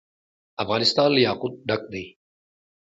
[0.63, 2.05] افغانستان له یاقوت ډک دی.